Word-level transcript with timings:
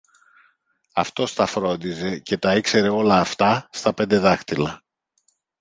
Αυτός 0.93 1.33
τα 1.33 1.45
φρόντιζε 1.45 2.19
και 2.19 2.37
τα 2.37 2.55
ήξερε 2.55 2.89
όλα 2.89 3.19
αυτά 3.19 3.67
στα 3.71 3.93
πέντε 3.93 4.19
δάχτυλα! 4.19 4.83